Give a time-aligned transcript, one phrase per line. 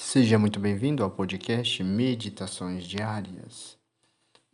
[0.00, 3.76] Seja muito bem-vindo ao podcast Meditações Diárias.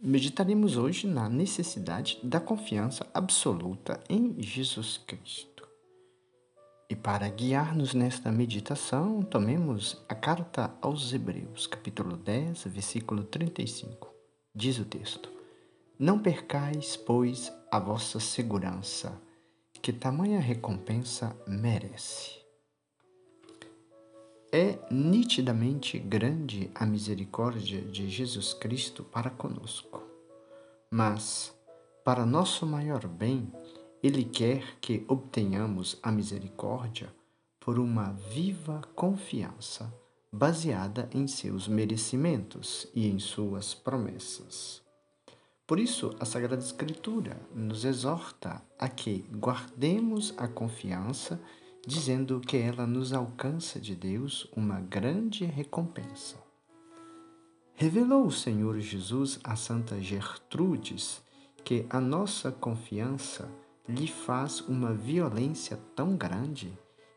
[0.00, 5.68] Meditaremos hoje na necessidade da confiança absoluta em Jesus Cristo.
[6.88, 14.08] E para guiar-nos nesta meditação, tomemos a carta aos Hebreus, capítulo 10, versículo 35.
[14.54, 15.30] Diz o texto:
[15.98, 19.20] Não percais, pois, a vossa segurança,
[19.82, 22.43] que tamanha recompensa merece.
[24.56, 30.00] É nitidamente grande a misericórdia de Jesus Cristo para conosco.
[30.88, 31.52] Mas,
[32.04, 33.52] para nosso maior bem,
[34.00, 37.12] Ele quer que obtenhamos a misericórdia
[37.58, 39.92] por uma viva confiança
[40.32, 44.80] baseada em seus merecimentos e em suas promessas.
[45.66, 51.40] Por isso, a Sagrada Escritura nos exorta a que guardemos a confiança
[51.86, 56.36] dizendo que ela nos alcança de Deus uma grande recompensa.
[57.74, 61.22] Revelou o Senhor Jesus a Santa Gertrudes
[61.64, 63.50] que a nossa confiança
[63.88, 66.72] lhe faz uma violência tão grande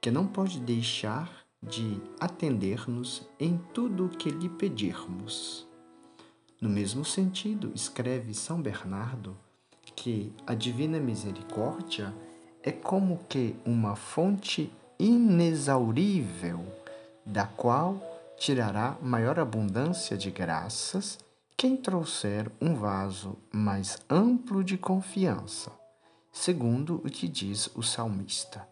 [0.00, 5.66] que não pode deixar de atender-nos em tudo o que lhe pedirmos.
[6.60, 9.36] No mesmo sentido, escreve São Bernardo
[9.94, 12.14] que a divina misericórdia
[12.62, 16.64] é como que uma fonte inexaurível,
[17.24, 18.00] da qual
[18.36, 21.18] tirará maior abundância de graças
[21.56, 25.72] quem trouxer um vaso mais amplo de confiança,
[26.32, 28.66] segundo o que diz o salmista.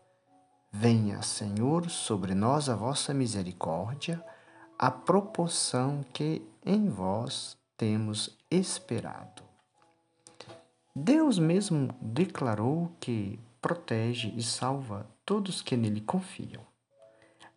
[0.73, 4.23] Venha, Senhor, sobre nós a vossa misericórdia,
[4.79, 9.43] a proporção que em vós temos esperado.
[10.95, 16.65] Deus mesmo declarou que protege e salva todos que nele confiam.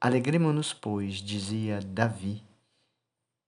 [0.02, 2.44] Alegremos-nos, pois, dizia Davi,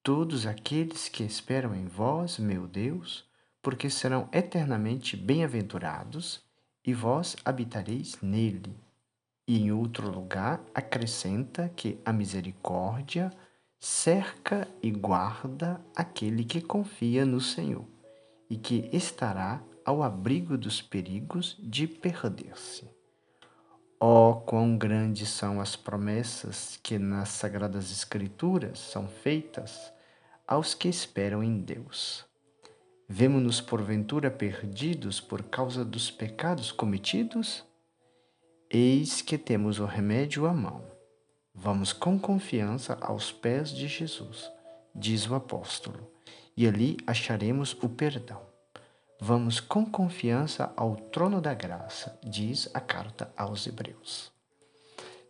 [0.03, 3.25] todos aqueles que esperam em vós, meu Deus,
[3.63, 6.43] porque serão eternamente bem-aventurados,
[6.85, 8.77] e vós habitareis nele.
[9.47, 13.31] E em outro lugar acrescenta que a misericórdia
[13.79, 17.87] cerca e guarda aquele que confia no Senhor,
[18.47, 22.89] e que estará ao abrigo dos perigos de perder-se.
[23.99, 29.91] Oh, quão grandes são as promessas que nas Sagradas Escrituras são feitas
[30.47, 32.25] aos que esperam em Deus.
[33.05, 37.65] Vemo-nos porventura perdidos por causa dos pecados cometidos?
[38.69, 40.85] Eis que temos o remédio à mão.
[41.53, 44.49] Vamos com confiança aos pés de Jesus,
[44.95, 46.09] diz o apóstolo,
[46.55, 48.50] e ali acharemos o perdão.
[49.23, 54.31] Vamos com confiança ao trono da graça, diz a carta aos Hebreus.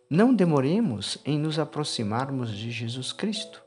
[0.08, 3.62] Não demoremos em nos aproximarmos de Jesus Cristo,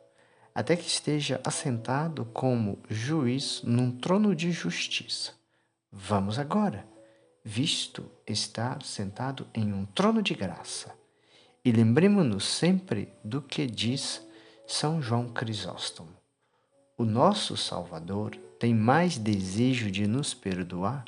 [0.55, 5.33] até que esteja assentado como juiz num trono de justiça.
[5.91, 6.87] Vamos agora,
[7.43, 10.91] visto estar sentado em um trono de graça.
[11.63, 14.25] E lembremos-nos sempre do que diz
[14.65, 16.09] São João Crisóstomo.
[16.97, 21.05] O nosso Salvador tem mais desejo de nos perdoar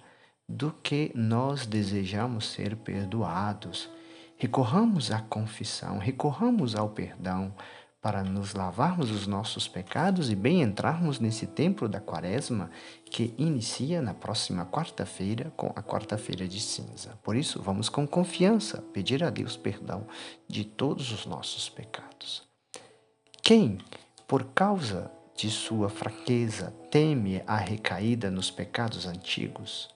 [0.48, 3.90] do que nós desejamos ser perdoados.
[4.38, 7.52] Recorramos à confissão, recorramos ao perdão
[8.00, 12.70] para nos lavarmos os nossos pecados e bem entrarmos nesse tempo da Quaresma
[13.06, 17.18] que inicia na próxima quarta-feira com a quarta-feira de cinza.
[17.24, 20.06] Por isso, vamos com confiança pedir a Deus perdão
[20.48, 22.44] de todos os nossos pecados.
[23.42, 23.80] Quem,
[24.28, 29.88] por causa de sua fraqueza, teme a recaída nos pecados antigos,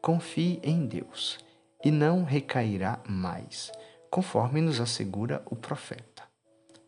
[0.00, 1.38] confie em Deus
[1.84, 3.70] e não recairá mais,
[4.10, 6.22] conforme nos assegura o profeta,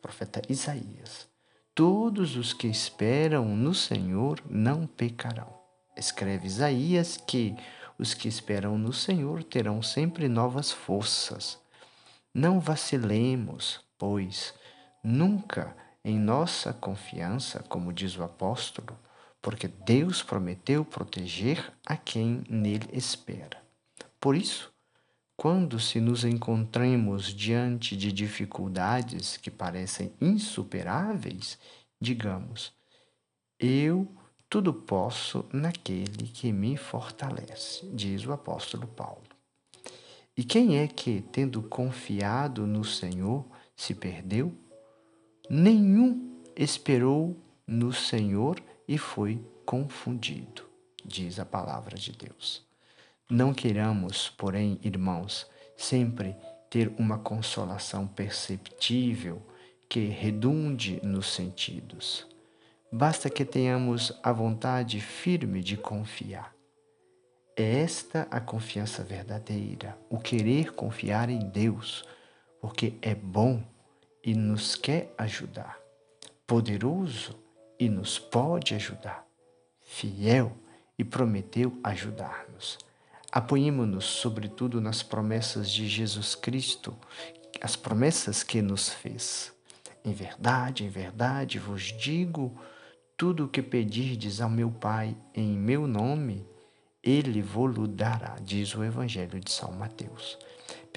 [0.01, 1.29] profeta Isaías.
[1.75, 5.53] Todos os que esperam no Senhor não pecarão.
[5.95, 7.55] Escreve Isaías que
[7.99, 11.61] os que esperam no Senhor terão sempre novas forças.
[12.33, 14.55] Não vacilemos, pois
[15.05, 15.77] nunca
[16.09, 18.99] em nossa confiança, como diz o apóstolo,
[19.43, 23.63] porque Deus prometeu proteger a quem nele espera.
[24.19, 24.73] Por isso,
[25.37, 31.59] quando se nos encontremos diante de dificuldades que parecem insuperáveis,
[32.01, 32.73] digamos:
[33.61, 34.09] Eu
[34.49, 39.29] tudo posso naquele que me fortalece, diz o apóstolo Paulo.
[40.35, 43.45] E quem é que, tendo confiado no Senhor,
[43.77, 44.57] se perdeu?
[45.51, 47.35] Nenhum esperou
[47.67, 50.69] no Senhor e foi confundido,
[51.03, 52.67] diz a palavra de Deus.
[53.31, 56.37] Não queiramos, porém, irmãos, sempre
[56.69, 59.41] ter uma consolação perceptível
[59.89, 62.27] que redunde nos sentidos.
[62.93, 66.55] Basta que tenhamos a vontade firme de confiar.
[67.57, 72.05] É esta a confiança verdadeira, o querer confiar em Deus,
[72.61, 73.63] porque é bom
[74.23, 75.79] e nos quer ajudar,
[76.47, 77.39] poderoso
[77.79, 79.27] e nos pode ajudar,
[79.83, 80.57] fiel
[80.99, 82.79] e prometeu ajudar-nos.
[83.31, 86.97] Apoiemo-nos, sobretudo, nas promessas de Jesus Cristo,
[87.61, 89.53] as promessas que nos fez.
[90.05, 92.59] Em verdade, em verdade vos digo:
[93.17, 96.47] tudo o que pedirdes ao meu Pai em meu nome,
[97.03, 100.39] ele vos dará, diz o Evangelho de São Mateus.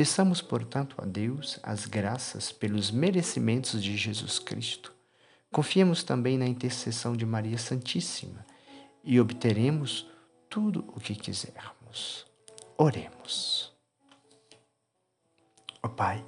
[0.02, 4.92] Peçamos, portanto, a Deus as graças pelos merecimentos de Jesus Cristo.
[5.52, 8.44] Confiemos também na intercessão de Maria Santíssima
[9.04, 10.10] e obteremos
[10.50, 12.26] tudo o que quisermos.
[12.80, 13.72] Oremos.
[15.84, 16.26] Ó oh, Pai,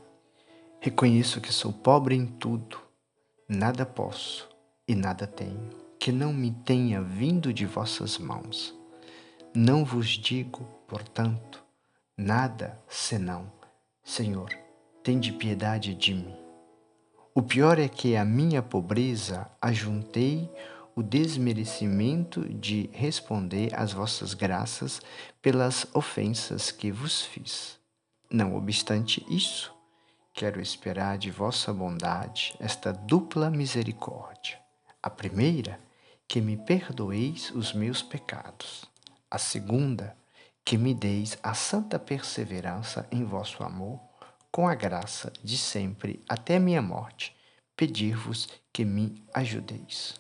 [0.79, 2.79] reconheço que sou pobre em tudo,
[3.49, 4.47] nada posso
[4.87, 8.71] e nada tenho, que não me tenha vindo de vossas mãos.
[9.51, 11.63] Não vos digo, portanto,
[12.15, 13.51] nada senão,
[14.03, 14.50] Senhor,
[15.01, 16.35] tende piedade de mim.
[17.33, 20.51] O pior é que a minha pobreza ajuntei
[20.94, 25.01] o desmerecimento de responder às vossas graças
[25.41, 27.79] pelas ofensas que vos fiz.
[28.29, 29.73] Não obstante isso,
[30.33, 34.59] quero esperar de vossa bondade esta dupla misericórdia.
[35.01, 35.79] A primeira,
[36.27, 38.85] que me perdoeis os meus pecados.
[39.31, 40.15] A segunda,
[40.65, 44.00] que me deis a santa perseverança em vosso amor,
[44.51, 47.36] com a graça de sempre até minha morte,
[47.75, 50.15] pedir-vos que me ajudeis.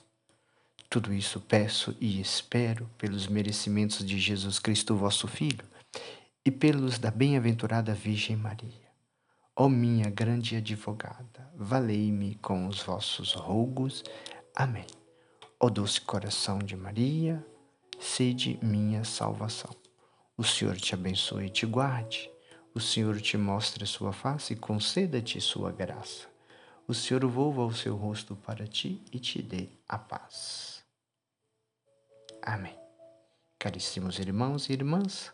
[0.89, 5.65] Tudo isso peço e espero pelos merecimentos de Jesus Cristo, vosso Filho,
[6.45, 8.83] e pelos da bem-aventurada Virgem Maria.
[9.55, 14.03] Ó minha grande advogada, valei-me com os vossos rogos.
[14.55, 14.87] Amém.
[15.59, 17.45] Ó doce coração de Maria,
[17.99, 19.82] sede minha salvação.
[20.35, 22.27] O Senhor te abençoe e te guarde.
[22.73, 26.27] O Senhor te mostre a sua face e conceda-te sua graça.
[26.87, 30.83] O Senhor volva o seu rosto para ti e te dê a paz.
[32.41, 32.75] Amém.
[33.59, 35.29] Caríssimos irmãos e irmãs,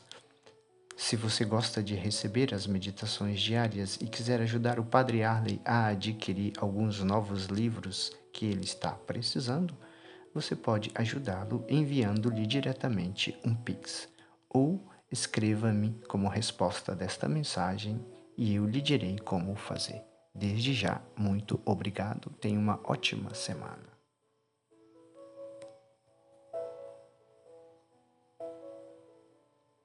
[0.97, 5.87] se você gosta de receber as meditações diárias e quiser ajudar o Padre Arley a
[5.87, 9.73] adquirir alguns novos livros que ele está precisando,
[10.33, 14.09] você pode ajudá-lo enviando-lhe diretamente um Pix
[14.49, 17.99] ou escreva-me como resposta desta mensagem
[18.37, 20.01] e eu lhe direi como fazer.
[20.33, 22.29] Desde já, muito obrigado.
[22.39, 23.88] Tenha uma ótima semana.